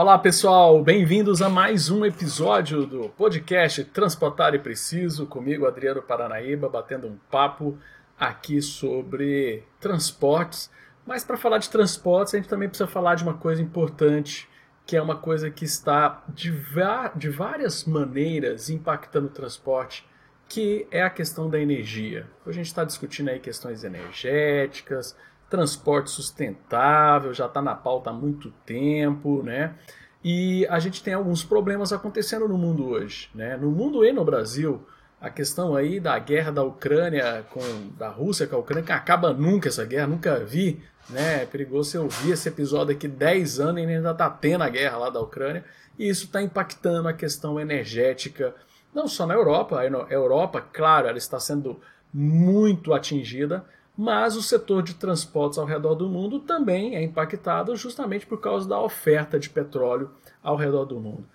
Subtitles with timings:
[0.00, 6.70] Olá pessoal, bem-vindos a mais um episódio do podcast Transportar e Preciso, comigo Adriano Paranaíba,
[6.70, 7.76] batendo um papo
[8.18, 10.70] aqui sobre transportes.
[11.06, 14.48] Mas para falar de transportes, a gente também precisa falar de uma coisa importante,
[14.86, 16.50] que é uma coisa que está de,
[17.16, 20.08] de várias maneiras impactando o transporte,
[20.48, 22.26] que é a questão da energia.
[22.46, 25.14] Hoje a gente está discutindo aí questões energéticas,
[25.50, 29.74] transporte sustentável, já está na pauta há muito tempo, né?
[30.22, 33.56] E a gente tem alguns problemas acontecendo no mundo hoje, né?
[33.56, 34.86] No mundo e no Brasil,
[35.20, 37.60] a questão aí da guerra da Ucrânia com
[37.98, 41.42] da Rússia com a Ucrânia, que acaba nunca essa guerra, nunca vi, né?
[41.42, 44.98] É perigoso eu ouvir esse episódio aqui 10 anos e ainda está tendo a guerra
[44.98, 45.64] lá da Ucrânia,
[45.98, 48.54] e isso está impactando a questão energética,
[48.94, 51.80] não só na Europa, a Europa, claro, ela está sendo
[52.12, 53.64] muito atingida,
[53.96, 58.68] mas o setor de transportes ao redor do mundo também é impactado justamente por causa
[58.68, 60.10] da oferta de petróleo
[60.42, 61.26] ao redor do mundo.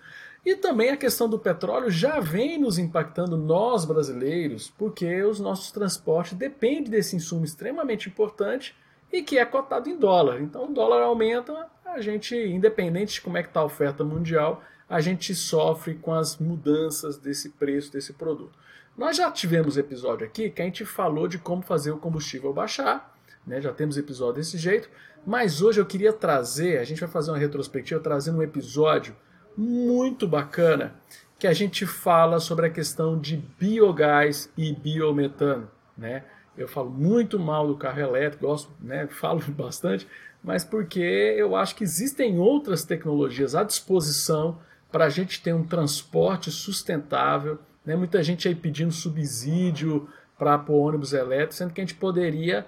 [0.44, 5.72] E também a questão do petróleo já vem nos impactando nós brasileiros, porque os nossos
[5.72, 8.72] transportes dependem desse insumo extremamente importante
[9.12, 10.40] e que é cotado em dólar.
[10.40, 14.62] Então o dólar aumenta, a gente, independente de como é que está a oferta mundial,
[14.88, 18.56] a gente sofre com as mudanças desse preço desse produto.
[18.96, 23.14] Nós já tivemos episódio aqui que a gente falou de como fazer o combustível baixar,
[23.46, 23.60] né?
[23.60, 24.88] já temos episódio desse jeito,
[25.26, 29.14] mas hoje eu queria trazer, a gente vai fazer uma retrospectiva trazendo um episódio
[29.56, 30.94] muito bacana
[31.38, 36.24] que a gente fala sobre a questão de biogás e biometano, né?
[36.56, 40.06] Eu falo muito mal do carro elétrico, gosto, né, falo bastante,
[40.42, 44.58] mas porque eu acho que existem outras tecnologias à disposição
[44.90, 47.94] para a gente ter um transporte sustentável né?
[47.94, 52.66] Muita gente aí pedindo subsídio para pôr ônibus elétrico, sendo que a gente poderia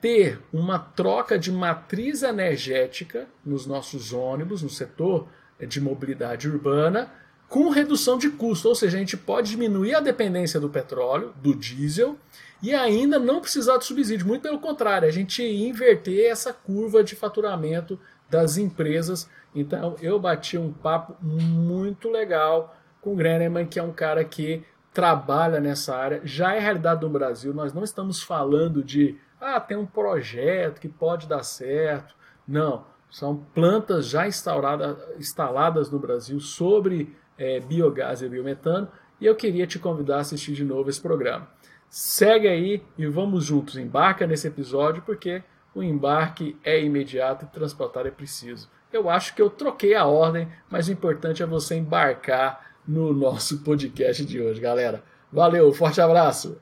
[0.00, 5.28] ter uma troca de matriz energética nos nossos ônibus, no setor
[5.60, 7.12] de mobilidade urbana,
[7.46, 11.52] com redução de custo, ou seja, a gente pode diminuir a dependência do petróleo, do
[11.54, 12.16] diesel,
[12.62, 14.26] e ainda não precisar de subsídio.
[14.26, 17.98] Muito pelo contrário, a gente inverter essa curva de faturamento
[18.30, 19.28] das empresas.
[19.54, 24.64] Então, eu bati um papo muito legal com o Greneman, que é um cara que
[24.92, 26.20] trabalha nessa área.
[26.24, 30.88] Já é realidade no Brasil, nós não estamos falando de ah, tem um projeto que
[30.88, 32.14] pode dar certo.
[32.46, 38.88] Não, são plantas já instauradas, instaladas no Brasil sobre é, biogás e biometano
[39.20, 41.48] e eu queria te convidar a assistir de novo esse programa.
[41.88, 45.42] Segue aí e vamos juntos, embarca nesse episódio porque
[45.74, 48.68] o embarque é imediato e transportar é preciso.
[48.92, 53.62] Eu acho que eu troquei a ordem, mas o importante é você embarcar no nosso
[53.62, 55.04] podcast de hoje, galera.
[55.32, 56.60] Valeu, forte abraço!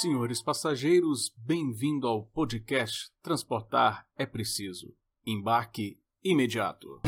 [0.00, 4.94] Senhores passageiros, bem-vindo ao podcast Transportar é Preciso.
[5.26, 7.00] Embarque imediato.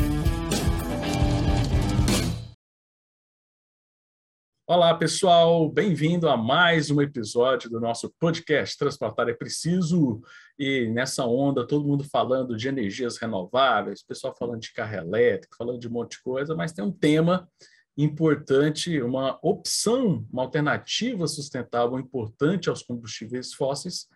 [4.72, 10.22] Olá, pessoal, bem-vindo a mais um episódio do nosso podcast Transportar é Preciso.
[10.56, 15.80] E nessa onda, todo mundo falando de energias renováveis, pessoal falando de carro elétrico, falando
[15.80, 17.48] de um monte de coisa, mas tem um tema
[17.98, 24.06] importante, uma opção, uma alternativa sustentável importante aos combustíveis fósseis,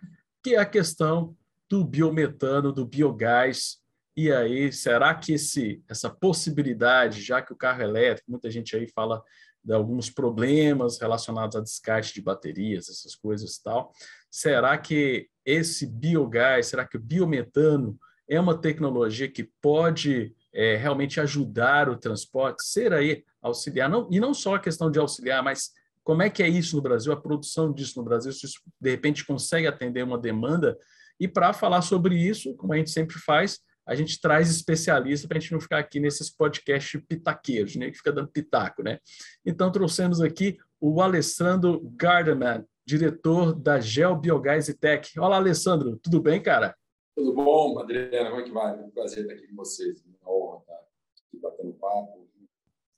[0.41, 1.37] que é a questão
[1.69, 3.79] do biometano, do biogás.
[4.17, 8.87] E aí, será que esse, essa possibilidade, já que o carro elétrico, muita gente aí
[8.95, 9.21] fala
[9.65, 13.93] de alguns problemas relacionados a descarte de baterias, essas coisas e tal.
[14.31, 17.99] Será que esse biogás, será que o biometano
[18.29, 24.21] é uma tecnologia que pode é, realmente ajudar o transporte, ser aí auxiliar, não, e
[24.21, 25.71] não só a questão de auxiliar, mas
[26.03, 28.91] como é que é isso no Brasil, a produção disso no Brasil, se isso de
[28.91, 30.79] repente consegue atender uma demanda.
[31.19, 35.39] E para falar sobre isso, como a gente sempre faz, a gente traz especialista para
[35.39, 38.99] a gente não ficar aqui nesses podcasts pitaqueiros, né, que fica dando pitaco, né?
[39.45, 45.19] Então trouxemos aqui o Alessandro Gardeman, diretor da Gel Biogás e Tech.
[45.19, 46.75] Olá, Alessandro, tudo bem, cara?
[47.17, 48.79] Tudo bom, Adriana, como é que vai?
[48.79, 52.29] É um prazer estar aqui com vocês, uma honra estar aqui batendo papo,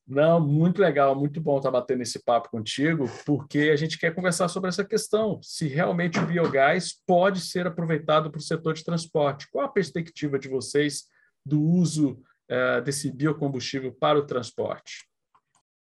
[0.07, 4.47] não, muito legal, muito bom estar batendo esse papo contigo, porque a gente quer conversar
[4.47, 9.51] sobre essa questão, se realmente o biogás pode ser aproveitado para o setor de transporte.
[9.51, 11.09] Qual a perspectiva de vocês
[11.45, 15.09] do uso uh, desse biocombustível para o transporte?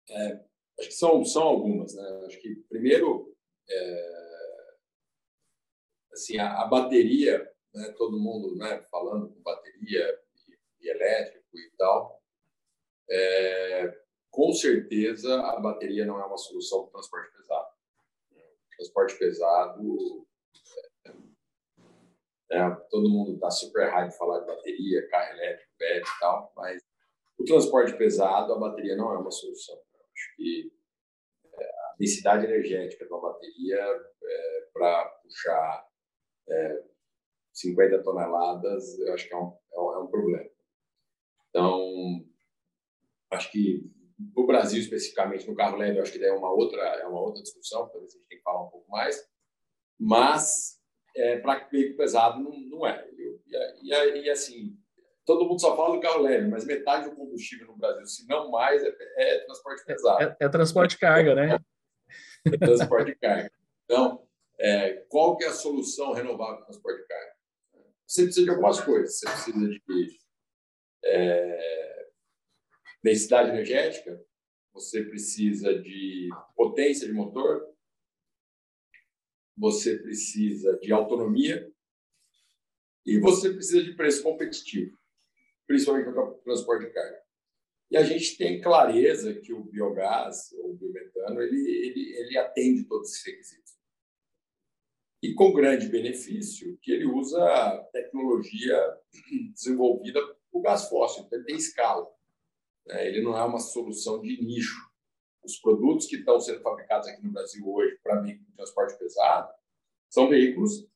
[0.08, 0.40] É,
[0.80, 1.94] acho que são, são algumas.
[1.94, 2.24] Né?
[2.26, 3.36] Acho que, primeiro,
[3.68, 4.74] é,
[6.14, 7.94] assim, a, a bateria, né?
[7.98, 8.82] todo mundo né?
[8.90, 10.18] falando com bateria
[10.48, 12.22] e, e elétrico e tal,
[13.10, 14.03] é,
[14.34, 17.68] com certeza a bateria não é uma solução para o transporte pesado.
[18.32, 20.26] O transporte pesado,
[21.06, 26.52] é, É, todo mundo está super hype falar de bateria, carro elétrico, BEV e tal,
[26.56, 26.82] mas
[27.38, 29.76] o transporte pesado, a bateria não é uma solução.
[29.76, 30.72] Eu acho que
[31.54, 35.88] é, a densidade energética de uma bateria é, para puxar
[36.48, 36.84] é,
[37.52, 40.50] 50 toneladas, eu acho que é é um, é um problema.
[41.50, 42.24] Então,
[43.30, 43.93] acho que
[44.36, 47.88] o Brasil especificamente no carro leve, acho que é uma outra é uma outra discussão,
[47.88, 49.24] talvez a gente tenha que falar um pouco mais.
[49.98, 50.80] Mas
[51.16, 53.08] é, para veículo pesado não, não é.
[53.10, 53.40] E,
[53.82, 54.76] e, e, assim,
[55.24, 58.50] todo mundo só fala do carro leve, mas metade do combustível no Brasil, se não
[58.50, 60.22] mais, é, é transporte pesado.
[60.22, 61.58] É, é, transporte de carga, né?
[62.46, 63.50] é transporte de carga.
[63.84, 64.26] Então,
[64.58, 67.34] é, qual que é a solução renovável para transporte de carga?
[68.06, 69.18] Você precisa de algumas coisas.
[69.18, 69.82] Você precisa de
[71.04, 71.93] é,
[73.04, 74.18] densidade energética,
[74.72, 77.62] você precisa de potência de motor,
[79.54, 81.70] você precisa de autonomia
[83.04, 84.98] e você precisa de preço competitivo,
[85.66, 87.22] principalmente para o transporte de carga.
[87.90, 92.84] E a gente tem clareza que o biogás, ou o biometano, ele, ele, ele atende
[92.84, 93.74] todos esses requisitos.
[95.22, 98.80] E com grande benefício que ele usa tecnologia
[99.52, 102.13] desenvolvida por gás fóssil, então ele tem escala.
[102.86, 103.08] Né?
[103.08, 104.94] Ele não é uma solução de nicho
[105.44, 109.52] os produtos que estão sendo fabricados aqui no Brasil hoje para veículos de transporte pesado
[110.10, 110.88] são veículos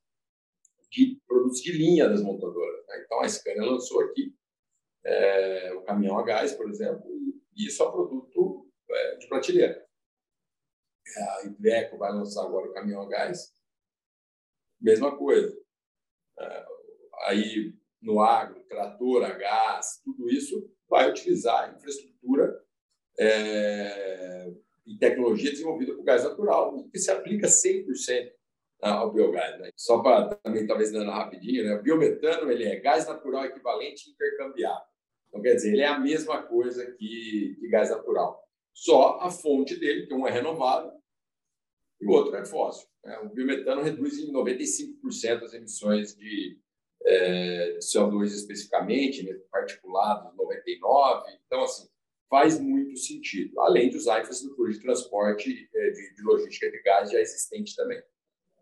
[0.90, 2.86] de produtos de linha das montadoras.
[2.86, 3.02] Né?
[3.04, 4.34] Então, a Scania lançou aqui
[5.04, 7.04] é, o caminhão a gás, por exemplo,
[7.54, 9.86] e isso é produto é, de prateleira.
[11.16, 13.52] A Iveco vai lançar agora o caminhão a gás,
[14.80, 15.54] mesma coisa.
[16.38, 16.66] É,
[17.24, 22.62] aí, no agro, trator a gás, tudo isso vai utilizar infraestrutura
[23.18, 24.52] é,
[24.86, 28.32] e tecnologia desenvolvida por gás natural, que se aplica 100%
[28.80, 29.58] ao biogás.
[29.60, 29.70] Né?
[29.76, 31.74] Só para também, talvez, dando rapidinho, né?
[31.74, 34.86] o biometano ele é gás natural equivalente intercambiável.
[35.28, 38.42] Então, quer dizer, ele é a mesma coisa que, que gás natural.
[38.72, 40.92] Só a fonte dele, que um é renovável
[42.00, 42.88] e o outro é fóssil.
[43.04, 43.18] Né?
[43.18, 46.58] O biometano reduz em 95% as emissões de,
[47.04, 49.34] é, de CO2 especificamente, né?
[49.50, 51.22] particulados 99%.
[51.46, 51.88] Então, assim,
[52.28, 56.82] faz muito sentido, além de usar a infraestrutura de transporte, é, de, de logística de
[56.82, 58.00] gás já existente também.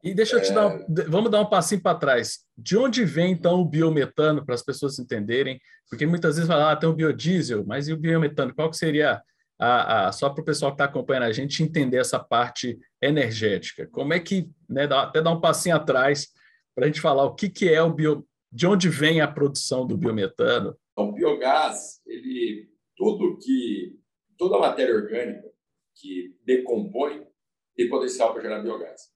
[0.03, 0.55] E deixa eu te é...
[0.55, 2.41] dar, vamos dar um passinho para trás.
[2.56, 5.61] De onde vem então o biometano para as pessoas entenderem?
[5.91, 8.55] Porque muitas vezes falam, ah, tem o biodiesel, mas e o biometano?
[8.55, 9.21] Qual que seria
[9.59, 13.88] a, a só para o pessoal que está acompanhando a gente entender essa parte energética?
[13.91, 16.29] Como é que, né, dá, até dar um passinho atrás
[16.76, 19.87] para a gente falar o que, que é o bio, de onde vem a produção
[19.87, 20.76] do biometano?
[20.94, 23.99] O biogás, ele tudo que
[24.37, 25.50] toda a matéria orgânica
[25.94, 27.26] que decompõe
[27.75, 29.11] tem potencial para gerar biogás.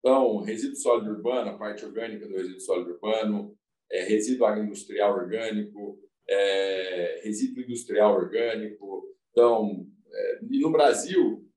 [0.00, 3.56] Então, resíduo sólido urbano, a parte orgânica do resíduo sólido urbano,
[3.90, 5.98] é, resíduo agroindustrial orgânico,
[6.28, 9.04] é, resíduo industrial orgânico.
[9.30, 11.48] Então, é, e no Brasil,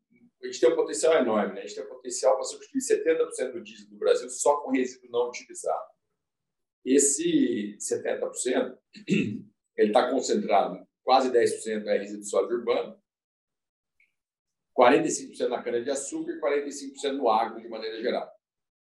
[0.43, 1.61] a gente tem um potencial enorme, né?
[1.61, 5.09] a gente tem um potencial para substituir 70% do diesel do Brasil só com resíduo
[5.09, 5.85] não utilizado.
[6.85, 13.01] Esse 70%, ele está concentrado, quase 10% é resíduo sólido urbano,
[14.77, 18.29] 45% na cana-de-açúcar e 45% no agro, de maneira geral.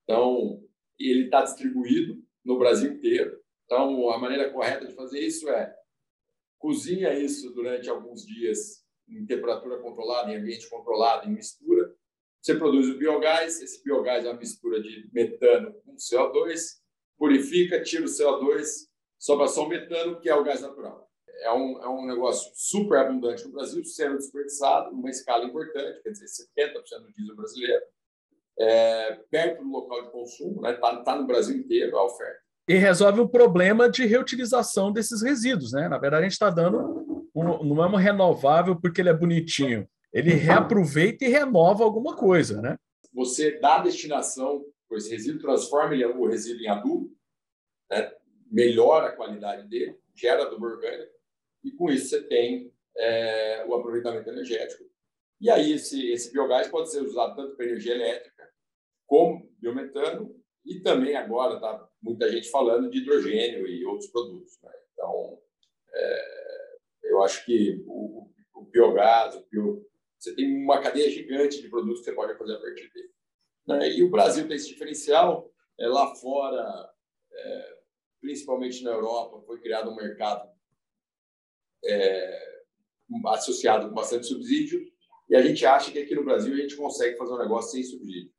[0.03, 0.63] Então,
[0.99, 3.41] ele está distribuído no Brasil inteiro.
[3.65, 5.75] Então, a maneira correta de fazer isso é
[6.59, 11.93] cozinha isso durante alguns dias em temperatura controlada, em ambiente controlado, em mistura.
[12.41, 16.77] Você produz o biogás, esse biogás é uma mistura de metano com CO2,
[17.17, 18.65] purifica, tira o CO2,
[19.17, 21.07] sobra só o metano, que é o gás natural
[21.41, 26.11] é um, é um negócio super abundante no Brasil, sendo desperdiçado numa escala importante, quer
[26.11, 27.83] dizer, 70% do diesel brasileiro,
[28.59, 30.77] é, perto do local de consumo, está né?
[30.77, 32.39] Tá, tá no Brasil inteiro a oferta.
[32.67, 35.71] E resolve o problema de reutilização desses resíduos.
[35.71, 35.87] Né?
[35.87, 39.87] Na verdade, a gente está dando, um, não é um renovável porque ele é bonitinho,
[40.13, 42.61] ele reaproveita e renova alguma coisa.
[42.61, 42.77] Né?
[43.13, 47.11] Você dá destinação para esse resíduo, transforma ele, o resíduo em adubo,
[47.89, 48.11] né?
[48.49, 51.13] melhora a qualidade dele, gera adubo orgânico,
[51.63, 54.83] e com isso você tem é, o aproveitamento energético.
[55.39, 58.49] E aí esse, esse biogás pode ser usado tanto para energia elétrica
[59.05, 64.59] como biometano e também agora está muita gente falando de hidrogênio e outros produtos.
[64.63, 64.71] Né?
[64.93, 65.39] Então,
[65.93, 66.37] é,
[67.09, 69.85] eu acho que o, o biogás, o bio,
[70.17, 73.09] você tem uma cadeia gigante de produtos que você pode fazer a partir dele.
[73.67, 73.91] Né?
[73.91, 75.51] E o Brasil tem esse diferencial.
[75.79, 76.89] É, lá fora,
[77.31, 77.77] é,
[78.19, 80.49] principalmente na Europa, foi criado um mercado
[81.85, 82.57] é,
[83.27, 84.81] associado com bastante subsídio,
[85.29, 87.83] e a gente acha que aqui no Brasil a gente consegue fazer um negócio sem
[87.83, 88.31] subsídio.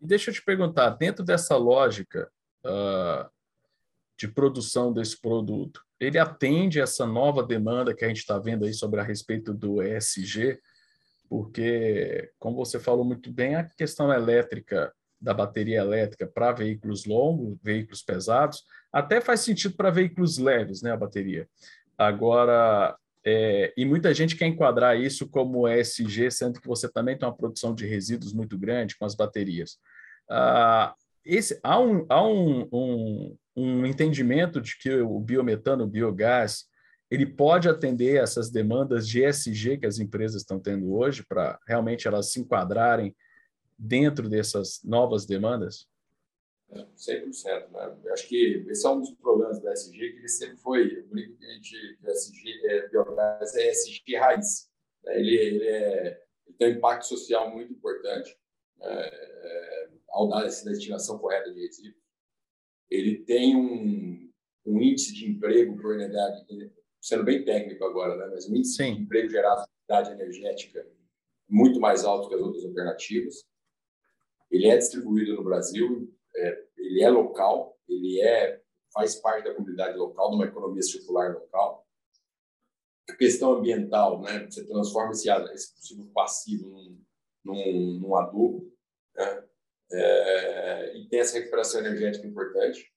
[0.00, 2.30] E deixa eu te perguntar, dentro dessa lógica,
[2.64, 3.30] uh,
[4.20, 8.74] de produção desse produto, ele atende essa nova demanda que a gente está vendo aí
[8.74, 10.58] sobre a respeito do ESG,
[11.26, 17.56] porque, como você falou muito bem, a questão elétrica da bateria elétrica para veículos longos,
[17.62, 18.62] veículos pesados,
[18.92, 21.48] até faz sentido para veículos leves, né, a bateria.
[21.96, 27.26] Agora, é, e muita gente quer enquadrar isso como ESG, sendo que você também tem
[27.26, 29.78] uma produção de resíduos muito grande com as baterias.
[30.28, 36.64] Ah, esse, há um, há um, um, um entendimento de que o biometano, o biogás,
[37.10, 42.06] ele pode atender essas demandas de ESG que as empresas estão tendo hoje, para realmente
[42.06, 43.14] elas se enquadrarem
[43.76, 45.88] dentro dessas novas demandas?
[46.96, 47.70] 100%.
[47.70, 48.12] Né?
[48.12, 51.36] Acho que esse é um dos problemas do ESG, que ele sempre foi, o brinco
[51.36, 54.70] que a gente, ESG, é, biogás é ESG raiz.
[55.04, 55.18] Né?
[55.18, 58.36] Ele, ele, é, ele, tem um impacto social muito importante
[58.78, 58.86] né?
[58.88, 62.00] é, ao dar essa destinação correta de resíduos.
[62.90, 64.30] Ele tem um,
[64.66, 66.44] um índice de emprego por unidade,
[67.00, 68.26] sendo bem técnico agora, né?
[68.32, 68.94] mas um índice Sim.
[68.96, 70.86] de emprego gerado por unidade energética
[71.48, 73.44] muito mais alto que as outras alternativas.
[74.50, 78.60] Ele é distribuído no Brasil, é, ele é local, ele é
[78.92, 81.86] faz parte da comunidade local, de uma economia circular local.
[83.08, 84.46] A questão ambiental, né?
[84.46, 87.00] Você transforma esse, esse possível passivo num,
[87.44, 88.72] num, num adubo,
[89.14, 89.44] né?
[89.92, 92.90] É, e tem essa recuperação energética importante.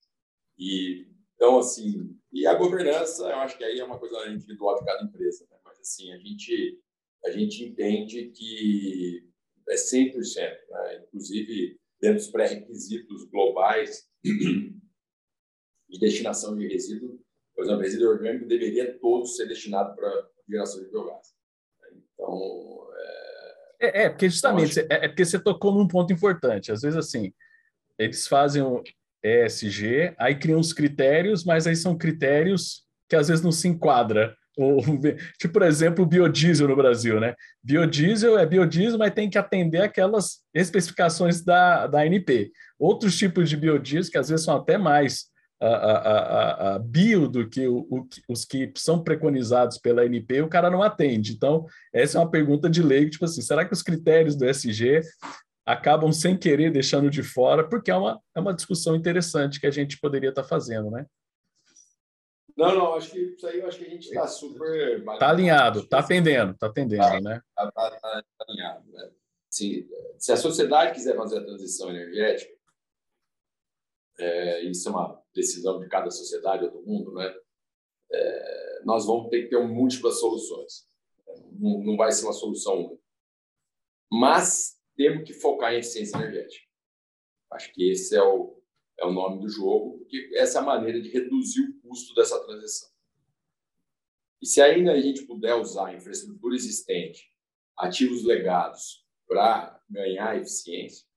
[0.57, 4.85] E então assim, e a governança, eu acho que aí é uma coisa individual de
[4.85, 5.57] cada empresa, né?
[5.63, 6.79] mas assim a gente
[7.25, 9.27] a gente entende que
[9.69, 10.15] é 100%,
[10.69, 11.03] né?
[11.03, 17.23] inclusive dentro dos pré-requisitos globais de destinação de resíduo,
[17.55, 21.33] por exemplo, resíduo orgânico deveria todo ser destinado para geração de biogás.
[22.13, 23.22] Então, é,
[23.85, 26.71] é, é porque justamente é, é, porque você tocou num ponto importante.
[26.71, 27.33] Às vezes, assim,
[27.97, 28.81] eles fazem o
[29.23, 34.35] ESG, aí criam os critérios, mas aí são critérios que às vezes não se enquadra
[35.39, 37.35] tipo, por exemplo, o biodiesel no Brasil, né?
[37.63, 42.51] Biodiesel é biodiesel, mas tem que atender aquelas especificações da, da ANP.
[42.77, 45.25] Outros tipos de biodiesel, que às vezes são até mais
[45.67, 50.49] a, a, a, bio do que o, o, os que são preconizados pela ANP, o
[50.49, 51.33] cara não atende.
[51.33, 55.01] Então, essa é uma pergunta de lei, tipo assim, será que os critérios do SG
[55.65, 57.67] acabam sem querer deixando de fora?
[57.67, 61.05] Porque é uma, é uma discussão interessante que a gente poderia estar fazendo, né?
[62.55, 64.99] Não, não, acho que isso aí acho que a gente está super.
[64.99, 67.41] Está alinhado, está atendendo, está atendendo, tá, né?
[67.49, 68.91] Está tá, tá, tá alinhado.
[68.91, 69.09] Né?
[69.49, 69.89] Se,
[70.19, 72.53] se a sociedade quiser fazer a transição energética,
[74.19, 77.33] é, isso é uma decisão de cada sociedade ou do mundo, né?
[78.11, 80.87] É, nós vamos ter que ter múltiplas soluções.
[81.53, 83.03] Não, não vai ser uma solução única.
[84.11, 86.67] Mas temos que focar em eficiência energética.
[87.51, 88.61] Acho que esse é o,
[88.99, 92.43] é o nome do jogo, porque essa é a maneira de reduzir o custo dessa
[92.45, 92.89] transição.
[94.41, 97.31] E se ainda a gente puder usar a infraestrutura existente,
[97.77, 101.07] ativos legados, para ganhar eficiência,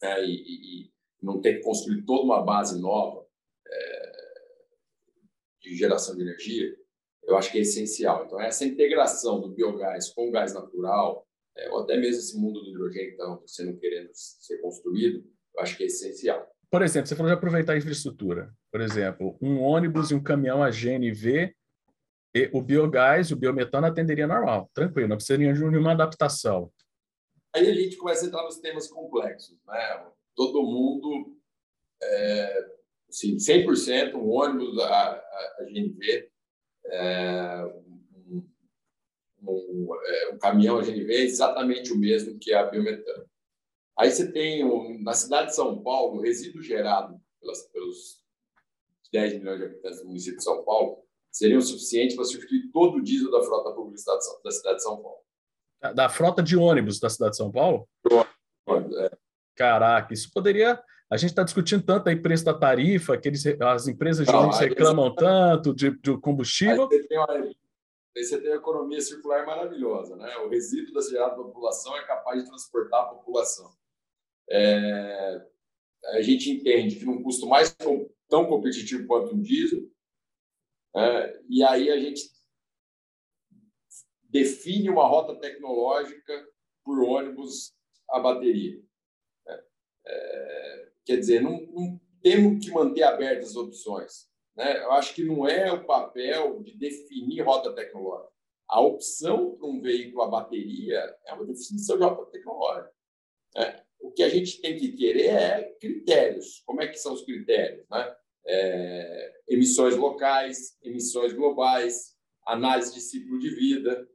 [0.00, 3.26] né, e, e, não ter que construir toda uma base nova
[3.66, 4.12] é,
[5.60, 6.76] de geração de energia,
[7.24, 8.24] eu acho que é essencial.
[8.24, 12.60] Então, essa integração do biogás com o gás natural, é, ou até mesmo esse mundo
[12.60, 16.48] do hidrogênio que está sendo querendo ser construído, eu acho que é essencial.
[16.70, 18.52] Por exemplo, você falou de aproveitar a infraestrutura.
[18.70, 21.54] Por exemplo, um ônibus e um caminhão a GNV,
[22.34, 26.70] e o biogás e o biometano atenderia normal, tranquilo, não precisaria de nenhuma adaptação.
[27.54, 29.56] Aí a gente começa a entrar nos temas complexos.
[29.66, 30.06] Né?
[30.38, 31.36] Todo mundo,
[32.00, 32.70] é,
[33.08, 36.30] assim, 100% um ônibus a, a, a GNV,
[36.86, 37.64] é,
[38.30, 38.46] um,
[39.42, 43.28] um, é, um caminhão a GNV é exatamente o mesmo que a biometano.
[43.98, 44.62] Aí você tem,
[45.02, 48.22] na cidade de São Paulo, o resíduo gerado pelas, pelos
[49.12, 51.02] 10 milhões de habitantes do município de São Paulo
[51.32, 54.00] seria o suficiente para substituir todo o diesel da frota pública
[54.44, 55.18] da cidade de São Paulo.
[55.96, 57.88] Da frota de ônibus da cidade de São Paulo?
[59.02, 59.18] É.
[59.58, 60.80] Caraca, isso poderia.
[61.10, 64.58] A gente está discutindo tanto aí preço da tarifa, que eles, as empresas de ônibus
[64.58, 66.88] reclamam tanto de, de combustível.
[66.90, 70.36] Aí você, tem uma, aí você tem uma economia circular maravilhosa, né?
[70.38, 73.70] O resíduo da gerado da população é capaz de transportar a população
[74.50, 75.46] é,
[76.06, 77.74] a gente entende que num custo mais
[78.28, 79.88] tão competitivo quanto o diesel,
[80.96, 82.22] é, e aí a gente
[84.24, 86.48] define uma rota tecnológica
[86.84, 87.74] por ônibus
[88.10, 88.82] a bateria.
[91.04, 94.28] Quer dizer, não, não, temos que manter abertas as opções.
[94.56, 94.82] Né?
[94.82, 98.32] Eu acho que não é o papel de definir rota tecnológica.
[98.68, 102.92] A opção para um veículo a bateria é uma definição de rota tecnológica.
[103.56, 103.82] Né?
[104.00, 106.62] O que a gente tem que querer é critérios.
[106.66, 107.86] Como é que são os critérios?
[107.90, 108.14] Né?
[108.48, 114.08] é, emissões locais, emissões globais, análise de ciclo de vida,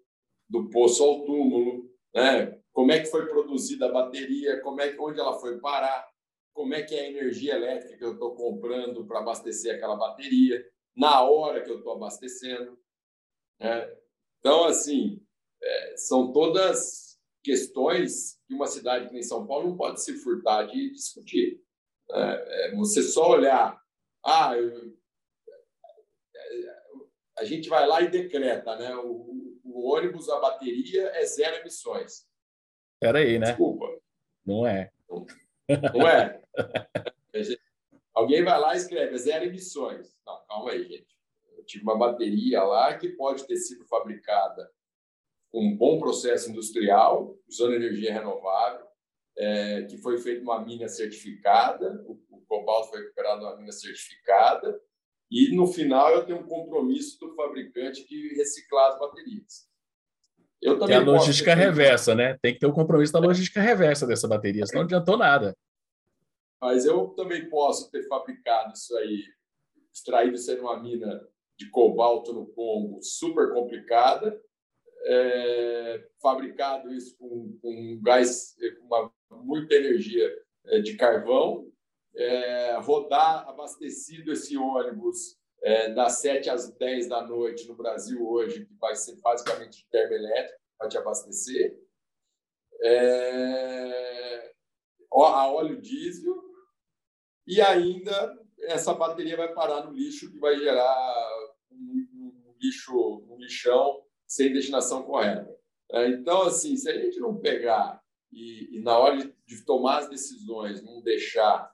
[0.50, 2.60] do poço ao túmulo, né?
[2.74, 6.10] Como é que foi produzida a bateria, como é que, onde ela foi parar,
[6.54, 10.64] como é que é a energia elétrica que eu estou comprando para abastecer aquela bateria,
[10.96, 12.78] na hora que eu estou abastecendo.
[13.60, 13.96] Né?
[14.40, 15.24] Então, assim,
[15.62, 20.64] é, são todas questões que uma cidade que nem São Paulo não pode se furtar
[20.66, 21.62] de discutir.
[22.10, 22.44] Né?
[22.48, 23.80] É, você só olhar,
[24.26, 24.94] ah, eu,
[27.38, 28.96] a gente vai lá e decreta, né?
[28.96, 32.26] O, o ônibus, a bateria é zero emissões.
[33.04, 33.48] Espera aí, né?
[33.48, 33.86] Desculpa.
[34.46, 34.90] Não é.
[35.94, 36.42] Não é?
[38.14, 40.16] Alguém vai lá e escreve, é zero emissões.
[40.26, 41.18] Não, calma aí, gente.
[41.58, 44.72] Eu tive uma bateria lá que pode ter sido fabricada
[45.52, 48.88] com um bom processo industrial, usando energia renovável,
[49.38, 54.80] é, que foi feita uma mina certificada, o, o cobalto foi recuperado numa mina certificada,
[55.30, 59.73] e no final eu tenho um compromisso do fabricante de reciclar as baterias.
[60.64, 62.38] Eu também a logística reversa, né?
[62.42, 65.56] Tem que ter o um compromisso da logística reversa dessa bateria, senão não adiantou nada.
[66.62, 69.24] Mas eu também posso ter fabricado isso aí,
[69.94, 71.28] extraído isso aí numa mina
[71.58, 74.42] de cobalto no Congo super complicada,
[75.06, 79.12] é, fabricado isso com, com gás, com uma,
[79.44, 80.34] muita energia
[80.68, 81.70] é, de carvão,
[82.16, 88.66] é, rodar abastecido esse ônibus é, das 7 às 10 da noite no Brasil hoje,
[88.66, 91.80] que vai ser basicamente termoelétrico para te abastecer.
[92.82, 94.54] É,
[95.12, 96.44] a óleo diesel
[97.48, 101.30] e ainda essa bateria vai parar no lixo que vai gerar
[101.72, 102.08] um,
[102.48, 105.50] um lixo, um lixão sem destinação correta.
[105.92, 108.02] É, então, assim, se a gente não pegar
[108.32, 111.73] e, e na hora de, de tomar as decisões, não deixar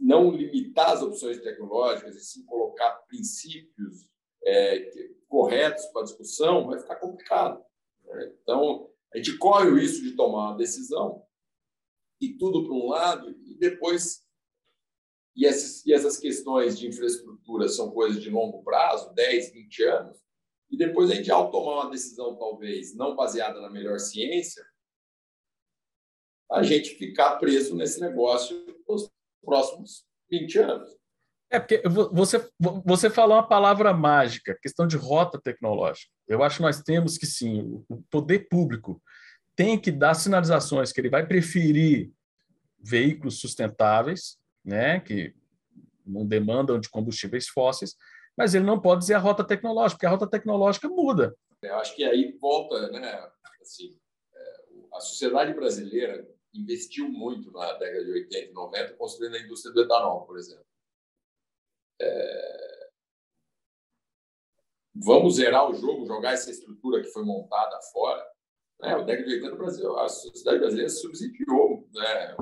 [0.00, 4.10] não limitar as opções tecnológicas e sim colocar princípios
[4.44, 4.90] é,
[5.28, 7.64] corretos para discussão, vai ficar complicado.
[8.04, 8.32] Né?
[8.42, 11.24] Então, a gente corre o risco de tomar uma decisão
[12.20, 14.22] e tudo para um lado e depois
[15.34, 20.18] e essas, e essas questões de infraestrutura são coisas de longo prazo, 10, 20 anos,
[20.70, 24.64] e depois a gente, ao tomar uma decisão, talvez não baseada na melhor ciência,
[26.50, 28.62] a gente ficar preso nesse negócio
[29.44, 30.90] próximos 20 anos.
[31.50, 32.50] É, porque você,
[32.82, 36.10] você falou uma palavra mágica, questão de rota tecnológica.
[36.26, 39.02] Eu acho que nós temos que, sim, o poder público
[39.54, 42.10] tem que dar sinalizações que ele vai preferir
[42.78, 45.34] veículos sustentáveis, né, que
[46.06, 47.94] não demandam de combustíveis fósseis,
[48.36, 51.36] mas ele não pode dizer a rota tecnológica, porque a rota tecnológica muda.
[51.62, 53.94] Eu acho que aí volta, né, assim,
[54.34, 54.54] é,
[54.94, 59.82] a sociedade brasileira investiu muito na década de 80 e 90 construindo a indústria do
[59.82, 60.66] etanol, por exemplo.
[62.00, 62.90] É...
[64.94, 68.24] Vamos zerar o jogo, jogar essa estrutura que foi montada fora.
[68.80, 68.92] Né?
[68.92, 72.36] A década de 80 Brasil, a sociedade brasileira subsidiou, né?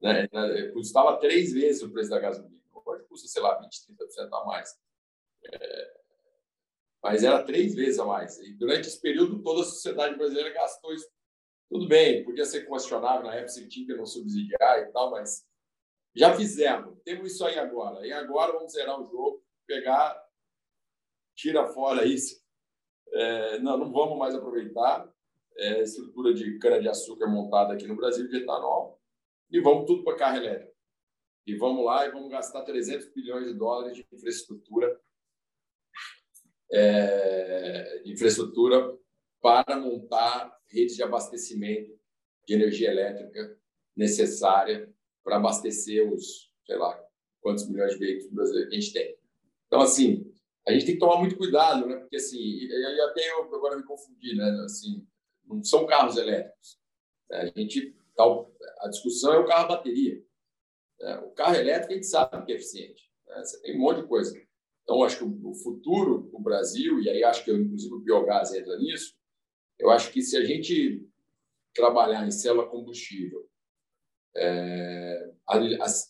[0.00, 0.28] né?
[0.72, 2.58] custava três vezes o preço da gasolina.
[2.72, 4.78] Hoje custa, sei lá, 20, 30% a mais.
[5.44, 6.00] É...
[7.02, 8.38] Mas era três vezes a mais.
[8.40, 11.08] E durante esse período, toda a sociedade brasileira gastou isso
[11.70, 15.46] tudo bem, podia ser questionável na época se tinha não subsidiar e tal, mas
[16.14, 16.98] já fizemos.
[17.04, 18.04] Temos isso aí agora.
[18.04, 20.20] E agora vamos zerar o jogo, pegar,
[21.36, 22.42] tira fora isso.
[23.12, 25.08] É, não, não vamos mais aproveitar
[25.56, 29.00] é, estrutura de cana-de-açúcar montada aqui no Brasil de etanol
[29.50, 30.74] e vamos tudo para carro elétrico.
[31.46, 35.00] E vamos lá e vamos gastar 300 bilhões de dólares de infraestrutura
[36.72, 38.96] é, infraestrutura
[39.40, 41.98] para montar redes de abastecimento
[42.46, 43.58] de energia elétrica
[43.96, 46.98] necessária para abastecer os, sei lá,
[47.40, 49.16] quantos milhões de veículos brasileiros que a gente tem.
[49.66, 50.32] Então, assim,
[50.66, 51.96] a gente tem que tomar muito cuidado, né?
[51.96, 54.44] Porque, assim, eu até eu agora me confundi, né?
[54.64, 55.06] Assim,
[55.46, 56.78] não são carros elétricos.
[57.30, 57.94] A gente,
[58.80, 60.22] a discussão é o carro bateria.
[60.98, 61.18] Né?
[61.18, 63.10] O carro elétrico a gente sabe que é eficiente.
[63.26, 63.42] Né?
[63.42, 64.40] Você tem um monte de coisa.
[64.82, 68.76] Então, acho que o futuro do Brasil, e aí acho que inclusive o biogás entra
[68.76, 69.14] nisso,
[69.80, 71.06] eu acho que se a gente
[71.74, 73.48] trabalhar em célula combustível
[74.36, 75.32] é,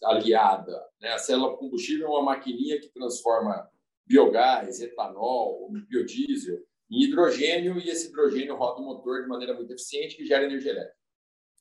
[0.04, 1.12] aliada, né?
[1.12, 3.70] a célula combustível é uma maquininha que transforma
[4.06, 6.58] biogás, etanol, biodiesel
[6.90, 10.72] em hidrogênio e esse hidrogênio roda o motor de maneira muito eficiente que gera energia
[10.72, 10.98] elétrica.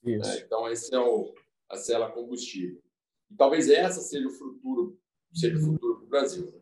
[0.03, 0.43] Né?
[0.43, 1.33] Então, esse é o,
[1.69, 2.81] a célula combustível.
[3.29, 4.99] E talvez essa seja o futuro,
[5.31, 6.51] seja o futuro do Brasil.
[6.51, 6.59] Né?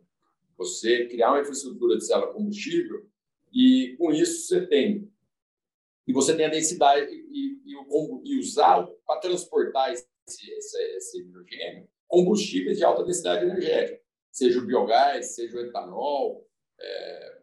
[0.58, 3.10] Você criar uma infraestrutura de célula combustível
[3.54, 5.10] e, com isso, você tem
[6.08, 7.74] e você tem a densidade e, e,
[8.24, 14.00] e usar para transportar esse, esse, esse, hidrogênio combustíveis de alta densidade energética.
[14.32, 16.48] seja o biogás, seja o etanol,
[16.80, 17.38] é,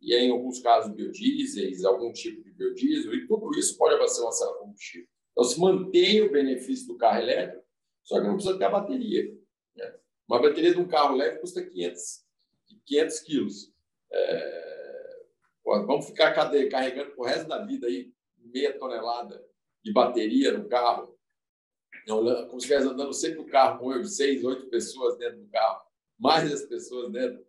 [0.00, 4.58] e em alguns casos biodiesels, algum tipo de biodiesel, e tudo isso pode abastecer uma
[4.58, 5.06] combustível.
[5.30, 7.64] Então, se mantém o benefício do carro elétrico,
[8.02, 9.32] só que não precisa ter a bateria.
[9.76, 9.94] Né?
[10.28, 12.24] Uma bateria de um carro leve custa 500,
[12.86, 13.72] 500 quilos.
[14.10, 14.71] É...
[15.64, 19.42] Vamos ficar carregando o resto da vida aí meia tonelada
[19.82, 21.16] de bateria no carro,
[22.06, 25.82] como se estivesse andando sempre no carro com seis, oito pessoas dentro do carro,
[26.18, 27.44] mais as pessoas dentro.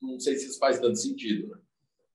[0.00, 1.48] Não sei se isso faz tanto sentido.
[1.48, 1.60] Né?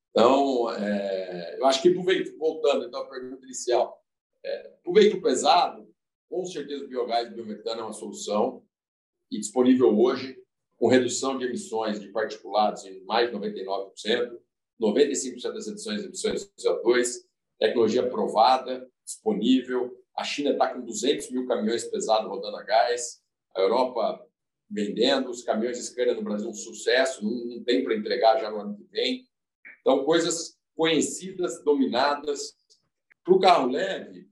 [0.10, 1.58] Então, é...
[1.60, 1.94] eu acho que,
[2.38, 4.04] voltando então, à pergunta inicial,
[4.44, 4.70] é...
[4.84, 5.88] para o veículo pesado,
[6.30, 8.66] com certeza o biogás e o biometano é uma solução
[9.32, 10.38] e disponível hoje,
[10.78, 14.38] com redução de emissões de particulados em mais de 99%,
[14.82, 17.26] 95% das edições emissões de CO2,
[17.60, 19.96] tecnologia aprovada, disponível.
[20.16, 23.22] A China está com 200 mil caminhões pesados rodando a gás,
[23.56, 24.24] a Europa
[24.70, 28.52] vendendo, os caminhões de escada no Brasil um sucesso, não, não tem para entregar já
[28.52, 29.28] no ano que vem.
[29.82, 32.56] Então, coisas conhecidas, dominadas.
[33.24, 34.30] Para o carro leve,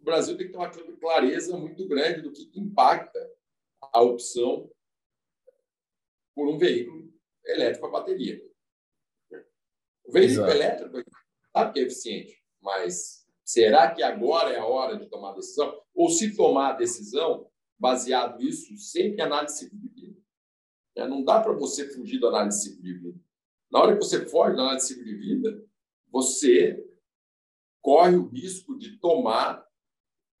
[0.00, 3.30] o Brasil tem que ter uma clareza muito grande do que impacta
[3.80, 4.70] a opção
[6.34, 7.12] por um veículo
[7.44, 8.42] elétrico a bateria.
[10.04, 11.02] O veículo elétrico
[11.72, 15.80] que é eficiente, mas será que agora é a hora de tomar a decisão?
[15.94, 20.16] Ou se tomar a decisão, baseado nisso, sempre análise vida.
[20.96, 23.14] É, não dá para você fugir da análise vida.
[23.70, 25.64] Na hora que você foge da análise ciclo de vida,
[26.10, 26.88] você
[27.82, 29.66] corre o risco de tomar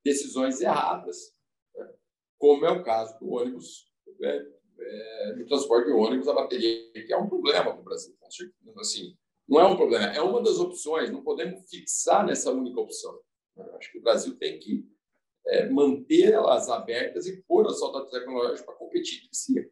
[0.04, 1.34] decisões erradas,
[1.74, 1.92] né?
[2.38, 4.46] como é o caso do ônibus, né?
[4.78, 8.16] é, do transporte de ônibus a bateria, que é um problema para o Brasil.
[8.78, 9.16] Assim,
[9.48, 13.18] não é um problema, é uma das opções, não podemos fixar nessa única opção.
[13.78, 14.84] Acho que o Brasil tem que
[15.46, 19.70] é, manter elas abertas e pôr as soldados tecnológicas para competir entre si.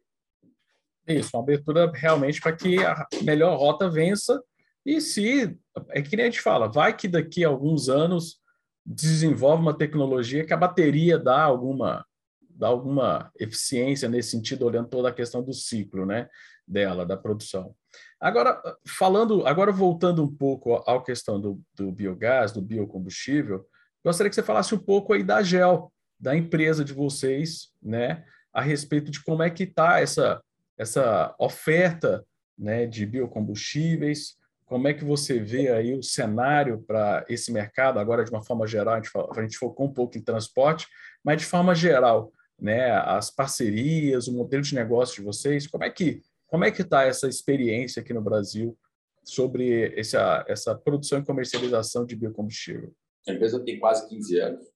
[1.07, 4.41] Isso, uma abertura realmente para que a melhor rota vença.
[4.85, 5.57] E se,
[5.89, 8.39] é que nem a gente fala, vai que daqui a alguns anos
[8.85, 12.05] desenvolve uma tecnologia que a bateria dá alguma,
[12.41, 16.29] dá alguma eficiência nesse sentido, olhando toda a questão do ciclo né,
[16.67, 17.75] dela, da produção.
[18.19, 23.65] Agora, falando, agora voltando um pouco à questão do, do biogás, do biocombustível,
[24.03, 28.61] gostaria que você falasse um pouco aí da GEL, da empresa de vocês, né, a
[28.61, 30.41] respeito de como é que está essa,
[30.77, 32.25] essa oferta
[32.57, 38.23] né, de biocombustíveis, como é que você vê aí o cenário para esse mercado, agora
[38.23, 40.87] de uma forma geral, a gente, a gente focou um pouco em transporte,
[41.23, 45.89] mas de forma geral, né, as parcerias, o modelo de negócio de vocês, como é
[45.89, 46.21] que
[46.53, 48.77] como é que está essa experiência aqui no Brasil
[49.23, 52.95] sobre essa, essa produção e comercialização de biocombustível?
[53.27, 54.71] A empresa tem quase 15 anos.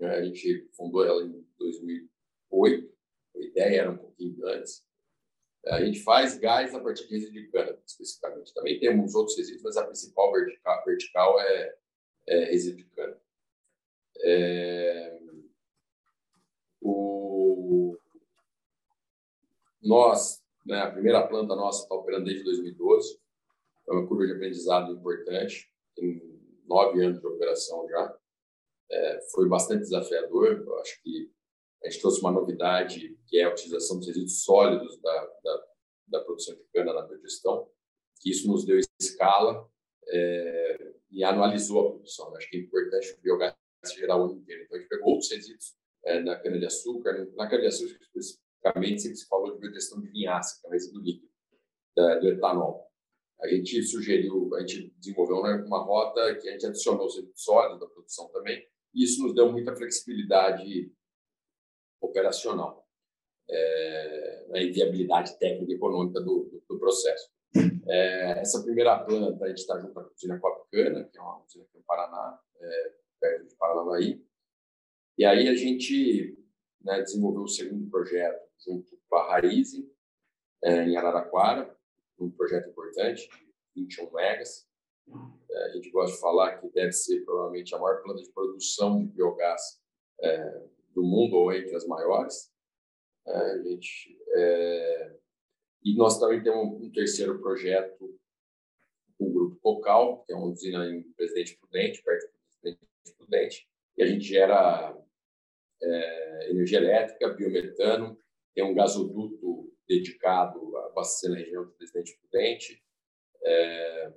[0.00, 0.08] Né?
[0.08, 2.90] A gente fundou ela em 2008.
[3.36, 4.82] A ideia era um pouquinho antes.
[5.66, 8.54] A gente faz gás a partir de resíduo de cana, especificamente.
[8.54, 11.76] Também temos outros resíduos, mas a principal vertical, vertical é,
[12.28, 13.20] é resíduo de cana.
[14.22, 15.20] É...
[16.80, 17.94] O...
[19.82, 20.80] Nós né?
[20.80, 23.18] A primeira planta nossa está operando desde 2012.
[23.88, 25.70] É uma curva de aprendizado importante.
[25.94, 26.22] Tem
[26.66, 28.18] nove anos de operação já.
[28.90, 30.62] É, foi bastante desafiador.
[30.66, 31.30] Eu acho que
[31.82, 35.66] a gente trouxe uma novidade que é a utilização dos resíduos sólidos da, da,
[36.08, 37.68] da produção de cana na biogestão.
[38.20, 39.68] Que isso nos deu escala
[40.08, 42.34] é, e anualizou a produção.
[42.36, 43.54] Acho que é importante o biogás
[43.94, 44.62] gerar o ano inteiro.
[44.62, 45.74] Então, a gente pegou outros resíduos
[46.04, 47.98] é, na cana-de-açúcar, na cana-de-açúcar
[48.64, 51.28] especificamente sempre se falou de biogestão de vinhaça, que é o resíduo líquido
[51.96, 52.90] do etanol.
[53.40, 57.86] A gente sugeriu, a gente desenvolveu uma rota que a gente adicionou o sólido da
[57.86, 60.92] produção também, e isso nos deu muita flexibilidade
[62.00, 62.86] operacional
[63.48, 67.28] é, e viabilidade técnica e econômica do, do, do processo.
[67.86, 71.44] É, essa primeira planta, a gente está junto com a usina Copacana, que é uma
[71.44, 74.24] usina aqui no Paraná, é, perto de Paranavaí,
[75.18, 76.38] e aí a gente
[76.82, 79.90] né, desenvolveu o segundo projeto junto com a Raizen,
[80.62, 81.76] é, em Araraquara,
[82.18, 84.68] um projeto importante, de 21 megas.
[85.50, 89.04] É, a gente gosta de falar que deve ser provavelmente a maior planta de produção
[89.04, 89.80] de biogás
[90.20, 90.62] é,
[90.94, 92.52] do mundo, ou entre as maiores.
[93.26, 95.16] É, a gente, é,
[95.82, 98.18] e nós também temos um terceiro projeto
[99.18, 104.02] o Grupo Cocal, que é uma usina em Presidente Prudente, perto do Presidente Prudente, e
[104.02, 104.96] a gente gera
[105.82, 108.18] é, energia elétrica, biometano,
[108.54, 112.82] tem um gasoduto dedicado a abastecer na região do Presidente Prudente.
[113.42, 114.12] É...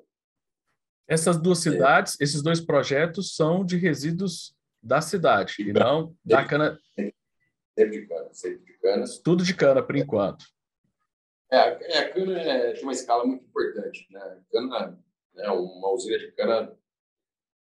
[1.07, 1.71] Essas duas é.
[1.71, 2.23] cidades, é...
[2.23, 6.79] esses dois projetos são de resíduos da cidade e não da cana.
[7.77, 9.05] Sempre de cana, sempre de cana.
[9.23, 10.45] Tudo de cana, por enquanto.
[11.51, 14.07] É, é a cana é, tem uma escala muito importante.
[14.11, 14.43] Né?
[14.51, 16.77] Cana, né, uma usina de cana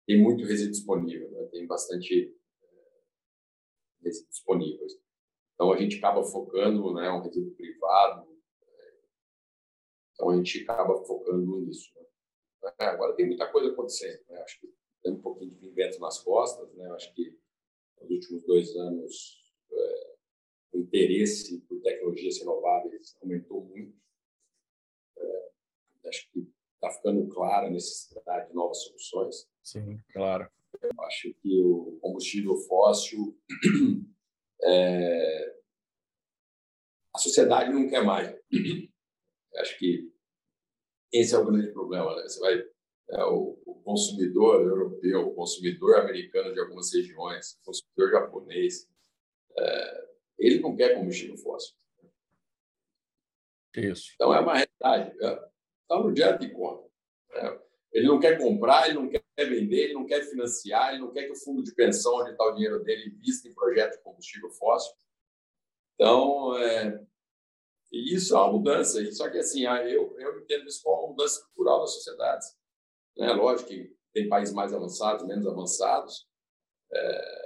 [0.06, 1.44] tem muito resíduo disponível, né?
[1.52, 4.92] tem bastante é, resíduos disponíveis.
[5.60, 8.26] Então, a gente acaba focando, né, um resíduo privado,
[8.62, 8.94] é,
[10.14, 11.92] então a gente acaba focando nisso.
[12.62, 12.72] Né?
[12.78, 14.22] Agora, tem muita coisa acontecendo.
[14.30, 14.40] Né?
[14.40, 16.72] Acho que tem um pouquinho de vento nas costas.
[16.72, 16.90] Né?
[16.92, 17.38] Acho que
[18.00, 20.14] nos últimos dois anos é,
[20.72, 24.00] o interesse por tecnologias renováveis aumentou muito.
[25.18, 25.50] É,
[26.08, 29.46] acho que está ficando clara a necessidade de novas soluções.
[29.62, 30.50] Sim, claro.
[30.80, 33.38] Eu acho que o combustível fóssil
[34.64, 35.56] é,
[37.14, 38.34] a sociedade não quer mais.
[39.56, 40.10] acho que
[41.12, 42.14] esse é o grande problema.
[42.16, 42.22] Né?
[42.22, 42.62] Você vai
[43.10, 48.88] é, o, o, consumidor europeu, o consumidor americano de algumas regiões, o consumidor japonês,
[49.58, 51.74] é, ele não quer combustível fóssil.
[53.76, 54.12] Isso.
[54.14, 55.12] Então é uma realidade.
[55.16, 56.88] Está no direto de conta.
[57.32, 57.60] É,
[57.92, 61.24] ele não quer comprar, ele não quer vender, ele não quer financiar, ele não quer
[61.24, 64.50] que o fundo de pensão onde está o dinheiro dele invista em projetos de combustível
[64.50, 64.92] fóssil.
[65.94, 67.00] Então, é,
[67.92, 69.04] isso é uma mudança.
[69.12, 72.48] Só que assim, ah, eu, eu entendo isso como uma mudança estrutural das sociedades.
[73.16, 73.32] Né?
[73.32, 76.26] Lógico que tem países mais avançados, menos avançados.
[76.92, 77.40] É...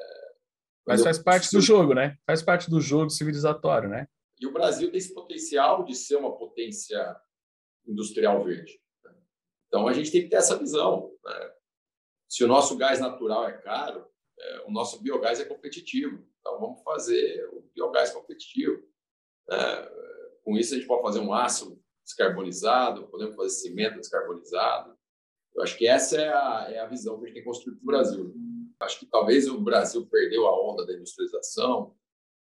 [0.87, 1.25] Mas, Mas faz eu...
[1.25, 2.17] parte do jogo, né?
[2.27, 4.07] Faz parte do jogo civilizatório, né?
[4.41, 7.17] E o Brasil tem esse potencial de ser uma potência
[7.87, 8.81] industrial verde.
[9.03, 9.15] Né?
[9.67, 11.11] Então a gente tem que ter essa visão.
[11.25, 11.53] Né?
[12.35, 14.05] Se o nosso gás natural é caro,
[14.37, 16.27] é, o nosso biogás é competitivo.
[16.41, 18.83] Então vamos fazer o biogás competitivo.
[19.49, 19.89] Né?
[20.43, 24.99] Com isso a gente pode fazer um aço descarbonizado, podemos fazer cimento descarbonizado,
[25.55, 27.77] eu acho que essa é a, é a visão que a gente tem que construir
[27.77, 28.35] para o Brasil.
[28.81, 31.95] Acho que talvez o Brasil perdeu a onda da industrialização,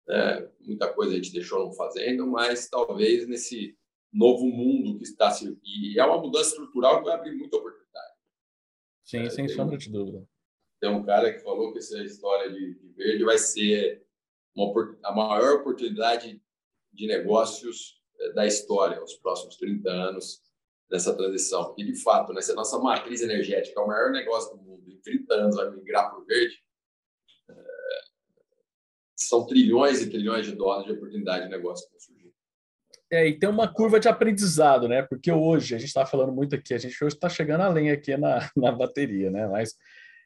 [0.08, 0.50] né?
[0.60, 3.78] muita coisa a gente deixou não fazendo, mas talvez nesse
[4.12, 5.56] novo mundo que está se.
[5.64, 7.83] E é uma mudança estrutural que vai abrir muita oportunidade.
[9.04, 10.26] Sim, é, sem sombra de dúvida.
[10.80, 14.06] Tem um cara que falou que essa história de, de verde vai ser
[14.56, 16.42] uma, a maior oportunidade
[16.92, 20.42] de negócios eh, da história, os próximos 30 anos
[20.90, 21.66] dessa transição.
[21.66, 24.92] Porque, de fato, né, se a nossa matriz energética é o maior negócio do mundo,
[24.92, 26.62] em 30 anos vai migrar para o verde,
[27.50, 27.54] é,
[29.16, 32.23] são trilhões e trilhões de dólares de oportunidade de negócio que vão surgir.
[33.12, 35.04] É, e tem uma curva de aprendizado, né?
[35.04, 38.18] Porque hoje, a gente está falando muito aqui, a gente hoje está chegando além aqui
[38.18, 39.48] na, na bateria, né?
[39.48, 39.72] Mas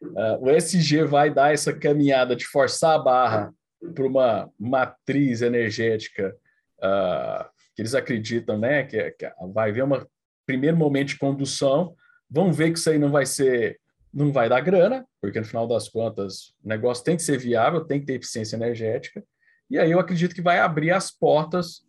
[0.04, 3.54] uh, o SG vai dar essa caminhada de forçar a barra
[3.94, 6.36] para uma matriz energética
[6.80, 8.84] uh, que eles acreditam, né?
[8.84, 10.08] Que, que vai haver uma
[10.48, 11.94] primeiro momento de condução,
[12.30, 13.80] vão ver que isso aí não vai ser,
[14.14, 17.84] não vai dar grana, porque no final das contas o negócio tem que ser viável,
[17.84, 19.22] tem que ter eficiência energética,
[19.70, 21.82] e aí eu acredito que vai abrir as portas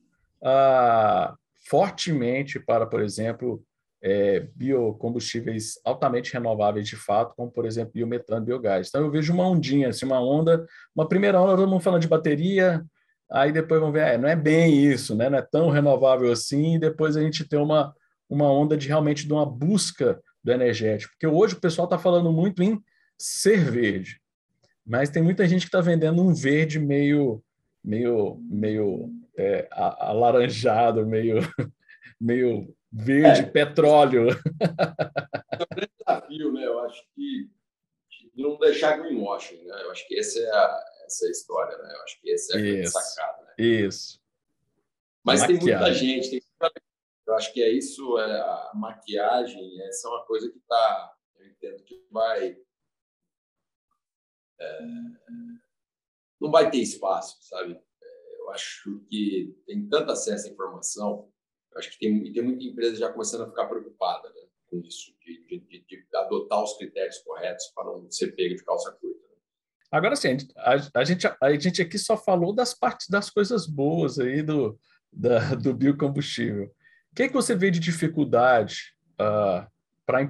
[0.42, 1.34] ah,
[1.68, 3.62] fortemente para, por exemplo,
[4.02, 8.88] é, biocombustíveis altamente renováveis de fato, como por exemplo biometano, biogás.
[8.88, 12.08] Então eu vejo uma ondinha, assim, uma onda, uma primeira onda, todo mundo falando de
[12.08, 12.84] bateria,
[13.30, 15.28] aí depois vão ver, é, não é bem isso, né?
[15.28, 17.94] não é tão renovável assim, e depois a gente tem uma,
[18.28, 21.12] uma onda de realmente de uma busca do energético.
[21.12, 22.80] Porque hoje o pessoal está falando muito em
[23.18, 24.20] ser verde,
[24.86, 27.42] mas tem muita gente que está vendendo um verde meio,
[27.84, 31.36] meio, meio é, alaranjado, meio,
[32.20, 33.46] meio verde, é.
[33.46, 34.28] petróleo.
[35.50, 36.64] É um grande desafio, né?
[36.64, 37.50] Eu acho que
[38.36, 39.82] não deixar greenwashing, né?
[39.82, 41.94] Eu acho que essa é a, essa é a história, né?
[41.96, 43.42] Eu acho que essa é a sacada.
[43.42, 43.54] Né?
[43.58, 44.20] Isso.
[45.24, 45.66] Mas Maquiagem.
[45.66, 46.42] tem muita gente, tem
[47.28, 51.46] eu acho que é isso, é, a maquiagem, essa é uma coisa que está, eu
[51.46, 52.56] entendo que vai.
[54.58, 54.80] É,
[56.40, 57.78] não vai ter espaço, sabe?
[58.50, 61.28] É, acho que tem tanto acesso à informação,
[61.76, 65.44] acho que tem, tem muita empresa já começando a ficar preocupada né, com isso, de,
[65.46, 69.26] de, de, adotar os critérios corretos para não ser pego de calça curta.
[69.28, 69.36] Né.
[69.90, 74.18] Agora sim, a, a, gente, a gente aqui só falou das partes das coisas boas
[74.18, 74.78] aí do,
[75.12, 76.72] da, do biocombustível
[77.18, 79.66] que, que você vê de dificuldade uh,
[80.06, 80.22] para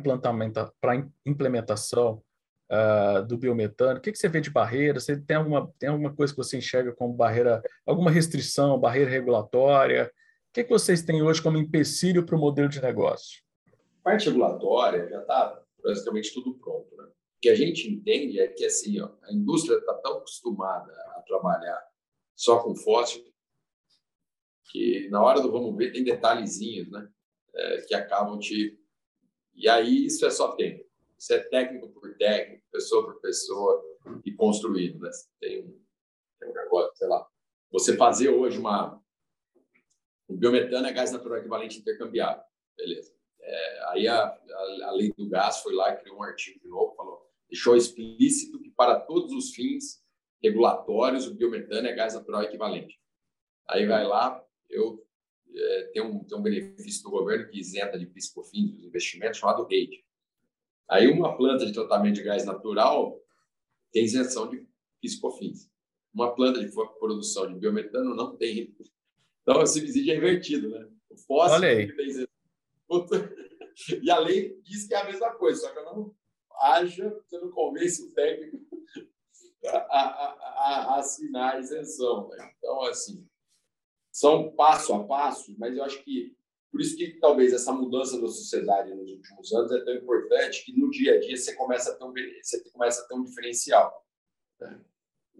[1.27, 2.23] implementação
[2.71, 3.99] uh, do biometano?
[3.99, 5.01] O que, que você vê de barreira?
[5.01, 10.13] Você tem alguma, tem alguma coisa que você enxerga como barreira, alguma restrição, barreira regulatória?
[10.51, 13.43] O que, que vocês têm hoje como empecilho para o modelo de negócio?
[14.01, 16.97] A parte regulatória já está basicamente tudo pronto.
[16.97, 17.05] Né?
[17.05, 21.23] O que a gente entende é que assim, ó, a indústria está tão acostumada a
[21.27, 21.81] trabalhar
[22.35, 23.29] só com fóssil
[24.71, 27.09] que na hora do vamos ver tem detalhezinhos, né?
[27.55, 28.79] É, que acabam te.
[29.55, 30.85] E aí isso é só tempo.
[31.19, 33.83] Isso é técnico por técnico, pessoa por pessoa
[34.25, 35.11] e construído, né?
[35.41, 35.85] Tem um,
[36.39, 37.27] tem um negócio, sei lá,
[37.71, 39.03] você fazer hoje uma.
[40.29, 42.43] O biometano é gás natural equivalente intercambiável.
[42.77, 43.13] Beleza.
[43.41, 46.69] É, aí a, a, a, lei do gás foi lá e criou um artigo de
[46.69, 50.03] novo, falou, deixou explícito que para todos os fins
[50.43, 53.01] regulatórios o biometano é gás natural equivalente.
[53.69, 55.03] Aí vai lá, eu
[55.55, 59.39] é, tem, um, tem um benefício do governo que isenta de PIS COFINS dos investimentos
[59.39, 60.05] chamado REIT.
[60.89, 63.21] Aí uma planta de tratamento de gás natural
[63.93, 64.67] tem isenção de
[65.01, 65.71] PIS COFINS.
[66.15, 68.75] Uma planta de produção de biometano não tem.
[69.43, 70.89] Então, o subsídio é invertido, né?
[71.11, 72.29] O fóssil tem isenção.
[74.03, 76.15] E a lei diz que é a mesma coisa, só que eu não
[76.63, 78.59] haja, você não convence o técnico
[79.67, 82.29] a, a, a, a assinar a isenção.
[82.29, 82.55] Né?
[82.59, 83.25] Então, assim,
[84.11, 86.37] são passo a passo, mas eu acho que
[86.71, 90.79] por isso que talvez essa mudança da sociedade nos últimos anos é tão importante que
[90.79, 94.07] no dia a dia você começa a ter um, você começa a ter um diferencial.
[94.61, 94.81] Né?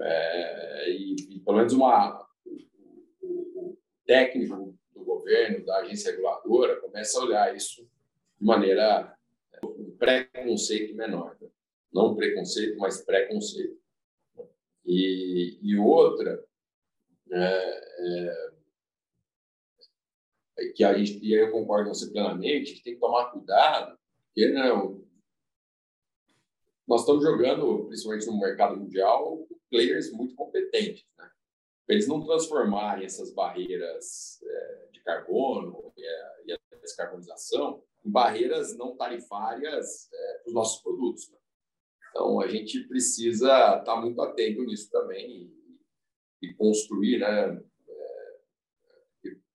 [0.01, 2.27] É, e, e, pelo menos uma,
[3.21, 7.83] o, o, técnico do governo, da agência reguladora, começa a olhar isso
[8.39, 9.15] de maneira
[9.63, 11.37] um preconceito menor.
[11.41, 11.49] Né?
[11.93, 13.79] Não preconceito, mas preconceito.
[14.87, 16.43] E, e outra,
[17.31, 18.53] é, é,
[20.75, 23.99] que a gente, e aí eu concordo com você plenamente, que tem que tomar cuidado,
[24.27, 25.05] porque não,
[26.87, 31.31] nós estamos jogando, principalmente no mercado mundial, players muito competentes, né?
[31.89, 36.03] eles não transformarem essas barreiras é, de carbono e
[36.47, 41.31] e a, descarbonização em barreiras não tarifárias é, para os nossos produtos.
[41.31, 41.39] Né?
[42.11, 45.53] Então, a gente precisa estar muito atento nisso também
[46.41, 47.63] e, e construir né,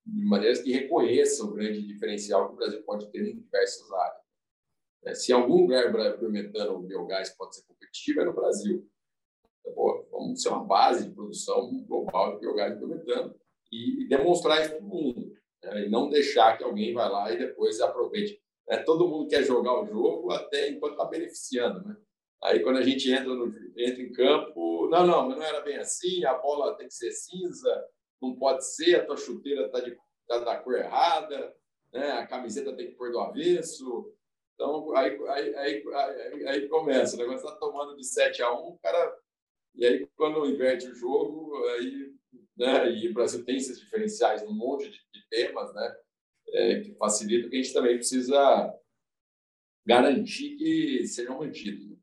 [0.05, 4.23] de maneiras que reconheçam o grande diferencial que o Brasil pode ter em diversas áreas.
[5.05, 8.87] É, se algum lugar o biogás pode ser competitivo, é no Brasil.
[9.59, 12.79] Então, pô, vamos ser uma base de produção global de biogás
[13.71, 15.33] e, e demonstrar isso para o mundo.
[15.63, 15.85] Né?
[15.85, 18.41] E não deixar que alguém vá lá e depois aproveite.
[18.69, 21.85] É, todo mundo quer jogar o jogo até enquanto está beneficiando.
[21.85, 21.95] Né?
[22.43, 25.77] Aí, quando a gente entra, no, entra em campo, não, não, mas não era bem
[25.77, 27.85] assim, a bola tem que ser cinza,
[28.23, 29.81] não pode ser, a tua chuteira está
[30.27, 31.53] tá da cor errada,
[31.91, 32.11] né?
[32.11, 34.11] a camiseta tem que pôr do avesso.
[34.55, 38.79] Então, aí, aí, aí, aí, começa, o negócio está tomando de 7 a 1, o
[38.79, 39.17] cara.
[39.75, 42.13] E aí, quando inverte o jogo, aí,
[42.55, 42.91] né?
[42.91, 45.95] e o Brasil tem esses diferenciais num monte de, de temas, né?
[46.49, 48.73] É, que facilita, que a gente também precisa
[49.85, 51.89] garantir que sejam mantidos.
[51.89, 51.97] Né?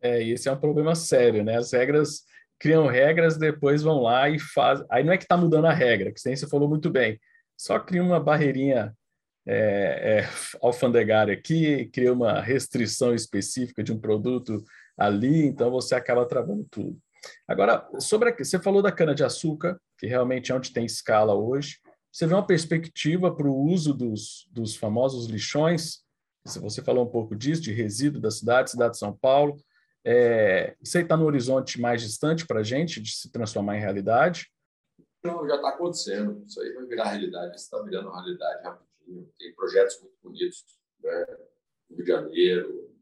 [0.00, 1.56] É, esse é um problema sério, né?
[1.56, 2.24] As regras
[2.58, 4.86] criam regras, depois vão lá e fazem.
[4.90, 7.18] Aí não é que está mudando a regra, que você falou muito bem,
[7.56, 8.94] só cria uma barreirinha
[9.46, 10.28] é, é,
[10.60, 14.62] alfandegária aqui, cria uma restrição específica de um produto
[14.98, 16.98] ali, então você acaba travando tudo.
[17.46, 21.78] Agora, sobre a, você falou da cana-de-açúcar, que realmente é onde tem escala hoje.
[22.12, 26.04] Você vê uma perspectiva para o uso dos, dos famosos lixões?
[26.44, 29.56] Você falou um pouco disso, de resíduo da cidade, cidade de São Paulo.
[30.08, 33.80] É, isso aí está no horizonte mais distante para a gente de se transformar em
[33.80, 34.48] realidade?
[35.24, 36.44] Não, já está acontecendo.
[36.46, 37.56] Isso aí vai virar realidade.
[37.56, 39.28] Isso está virando realidade rapidinho.
[39.36, 40.64] Tem projetos muito bonitos,
[41.02, 41.26] né?
[41.90, 42.94] Rio de Janeiro,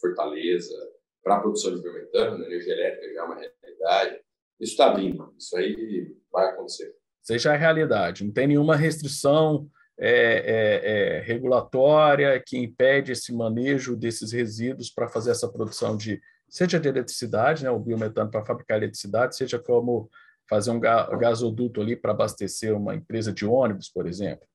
[0.00, 0.74] Fortaleza,
[1.22, 4.20] para a produção de biometano, energia elétrica já é uma realidade.
[4.58, 5.34] Isso está vindo.
[5.38, 6.94] Isso aí vai acontecer.
[7.22, 8.24] Seja a realidade.
[8.24, 15.08] Não tem nenhuma restrição é, é, é, regulatória que impede esse manejo desses resíduos para
[15.08, 20.10] fazer essa produção de seja de eletricidade, né, o biometano para fabricar eletricidade, seja como
[20.48, 24.46] fazer um gasoduto ali para abastecer uma empresa de ônibus, por exemplo?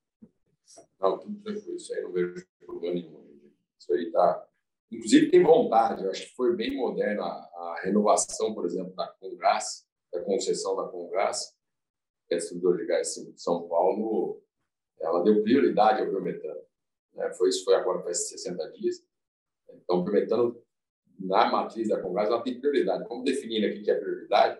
[1.00, 3.52] Não, tudo isso aí não vejo problema nenhum.
[3.78, 4.46] Isso aí está.
[4.90, 9.86] Inclusive, tem vontade, eu acho que foi bem moderna a, renovação, por exemplo, da Congás,
[10.12, 11.54] da concessão da Congás,
[12.26, 14.42] que é a distribuidora de gás de São Paulo,
[15.00, 16.60] ela deu prioridade ao biometano.
[17.12, 17.30] Né?
[17.34, 19.04] Foi, isso foi agora, faz 60 dias.
[19.68, 20.62] Então, o biometano
[21.18, 23.06] na matriz da Congás, ela tem prioridade.
[23.06, 24.58] Como definir aqui que é prioridade,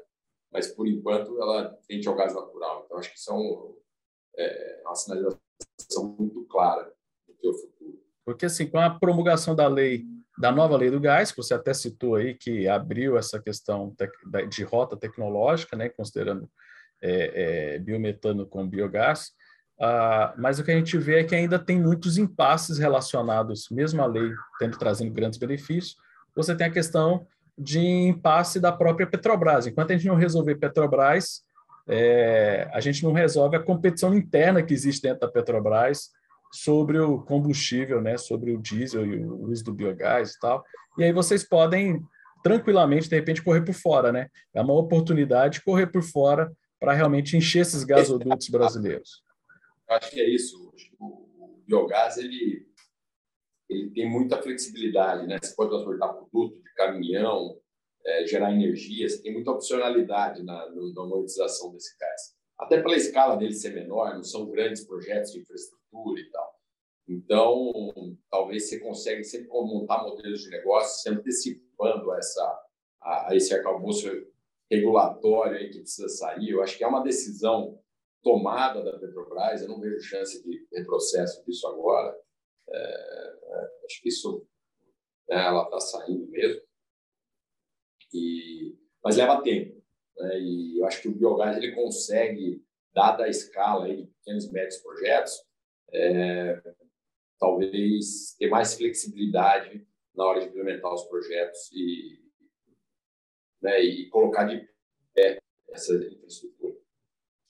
[0.52, 2.82] mas por enquanto ela tende ao gás natural.
[2.84, 3.76] Então, acho que são
[4.36, 6.92] é, uma sinalização muito clara
[7.26, 8.02] do teu futuro.
[8.24, 10.04] Porque, assim, com a promulgação da lei,
[10.38, 13.94] da nova lei do gás, que você até citou aí, que abriu essa questão
[14.48, 16.48] de rota tecnológica, né, considerando
[17.02, 19.32] é, é, biometano com biogás,
[20.38, 24.06] mas o que a gente vê é que ainda tem muitos impasses relacionados, mesmo a
[24.06, 25.96] lei tendo trazendo grandes benefícios,
[26.34, 27.26] você tem a questão
[27.56, 29.66] de impasse da própria Petrobras.
[29.66, 31.42] Enquanto a gente não resolver Petrobras,
[31.88, 36.10] é, a gente não resolve a competição interna que existe dentro da Petrobras
[36.52, 40.64] sobre o combustível, né, sobre o diesel e o uso do biogás e tal.
[40.98, 42.00] E aí vocês podem
[42.44, 44.28] tranquilamente, de repente, correr por fora, né?
[44.52, 49.22] É uma oportunidade de correr por fora para realmente encher esses gasodutos brasileiros?
[49.88, 50.70] Acho que é isso.
[51.00, 52.66] O biogás ele,
[53.68, 55.38] ele tem muita flexibilidade, né?
[55.42, 57.58] Você pode transportar produto de caminhão,
[58.06, 62.34] é, gerar energia, você tem muita opcionalidade na, na monetização desse gás.
[62.58, 66.54] Até pela escala dele ser menor, não são grandes projetos de infraestrutura e tal.
[67.08, 72.62] Então, talvez você consiga sempre montar modelos de negócio, se antecipando essa,
[73.02, 74.08] a, a esse arcabouço
[74.70, 76.50] regulatório aí que precisa sair.
[76.50, 77.78] Eu acho que é uma decisão
[78.22, 82.16] tomada da Petrobras, eu não vejo chance de retrocesso disso agora.
[82.68, 84.46] É, acho que isso
[85.28, 86.62] né, ela está saindo mesmo.
[88.12, 89.82] E, mas leva tempo.
[90.16, 94.44] Né, e eu acho que o biogás ele consegue, dada a escala aí de pequenos
[94.44, 95.32] e médios projetos,
[95.92, 96.62] é,
[97.38, 102.20] talvez ter mais flexibilidade na hora de implementar os projetos e,
[103.60, 104.68] né, e colocar de
[105.12, 105.38] pé
[105.70, 106.73] essa infraestrutura.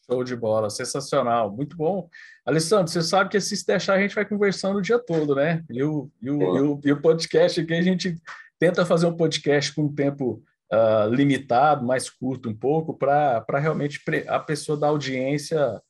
[0.07, 2.09] Show de bola, sensacional, muito bom.
[2.44, 5.64] Alessandro, você sabe que se deixar a gente vai conversando o dia todo, né?
[5.70, 8.16] E o, e o, e o, e o podcast aqui, a gente
[8.59, 10.42] tenta fazer um podcast com um tempo
[10.72, 15.80] uh, limitado, mais curto um pouco, para realmente a pessoa da audiência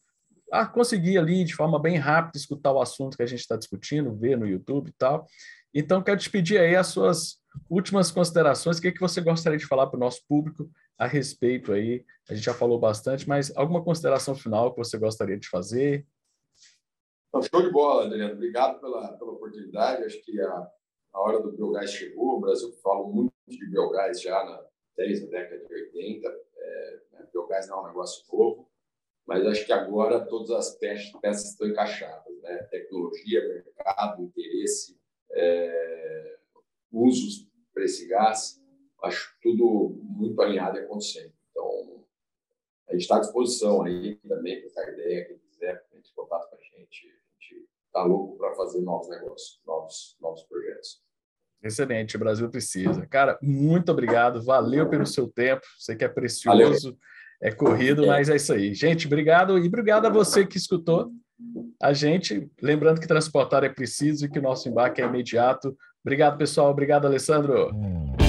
[0.52, 4.14] a conseguir ali de forma bem rápida escutar o assunto que a gente está discutindo,
[4.14, 5.26] ver no YouTube e tal.
[5.74, 7.38] Então, quero te pedir aí as suas
[7.68, 11.06] últimas considerações, o que, é que você gostaria de falar para o nosso público a
[11.06, 12.04] respeito aí?
[12.28, 16.06] A gente já falou bastante, mas alguma consideração final que você gostaria de fazer?
[17.50, 18.34] Show de bola, Adriano.
[18.34, 20.04] Obrigado pela, pela oportunidade.
[20.04, 20.70] Acho que a,
[21.12, 22.36] a hora do biogás chegou.
[22.36, 24.64] O Brasil fala muito de biogás já na,
[24.96, 26.28] desde a década de 80.
[26.56, 28.70] É, né, biogás não é um negócio novo,
[29.26, 32.40] mas acho que agora todas as peças, peças estão encaixadas.
[32.40, 32.56] Né?
[32.70, 34.96] Tecnologia, mercado, interesse,
[35.32, 36.36] é,
[36.92, 38.62] usos para esse gás,
[39.03, 41.33] acho tudo muito alinhado e acontecendo.
[41.51, 42.05] Então,
[42.89, 46.57] a gente está à disposição aí também, para ideia, quem quiser, entre em contato com
[46.57, 47.07] a gente.
[47.07, 51.03] A gente está louco para fazer novos negócios, novos, novos projetos.
[51.62, 53.07] Excelente, o Brasil precisa.
[53.07, 56.99] Cara, muito obrigado, valeu pelo seu tempo, sei que é precioso, valeu.
[57.43, 58.75] é corrido, mas é isso aí.
[58.75, 61.11] Gente, obrigado e obrigado a você que escutou
[61.83, 62.51] a gente.
[62.61, 65.77] Lembrando que transportar é preciso e que o nosso embarque é imediato.
[66.05, 66.70] Obrigado, pessoal.
[66.70, 67.70] Obrigado, Alessandro.
[67.74, 68.24] Hum.